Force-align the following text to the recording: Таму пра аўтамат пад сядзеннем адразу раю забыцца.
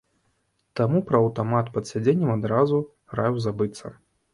Таму 0.81 1.01
пра 1.11 1.21
аўтамат 1.27 1.71
пад 1.77 1.83
сядзеннем 1.93 2.35
адразу 2.39 2.85
раю 3.19 3.37
забыцца. 3.51 3.99